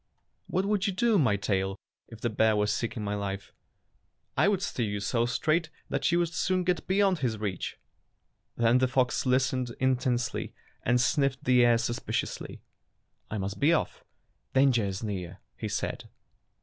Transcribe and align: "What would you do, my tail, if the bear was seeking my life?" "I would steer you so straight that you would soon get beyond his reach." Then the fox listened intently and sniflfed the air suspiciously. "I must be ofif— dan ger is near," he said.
"What 0.47 0.65
would 0.65 0.87
you 0.87 0.93
do, 0.93 1.19
my 1.19 1.35
tail, 1.35 1.77
if 2.07 2.21
the 2.21 2.29
bear 2.31 2.55
was 2.55 2.73
seeking 2.73 3.03
my 3.03 3.13
life?" 3.13 3.53
"I 4.35 4.47
would 4.47 4.63
steer 4.63 4.89
you 4.89 4.99
so 4.99 5.27
straight 5.27 5.69
that 5.89 6.11
you 6.11 6.17
would 6.17 6.33
soon 6.33 6.63
get 6.63 6.87
beyond 6.87 7.19
his 7.19 7.37
reach." 7.37 7.77
Then 8.57 8.79
the 8.79 8.87
fox 8.87 9.27
listened 9.27 9.75
intently 9.79 10.55
and 10.81 10.97
sniflfed 10.97 11.43
the 11.43 11.63
air 11.63 11.77
suspiciously. 11.77 12.61
"I 13.29 13.37
must 13.37 13.59
be 13.59 13.67
ofif— 13.69 14.01
dan 14.55 14.71
ger 14.71 14.85
is 14.85 15.03
near," 15.03 15.37
he 15.55 15.67
said. 15.69 16.09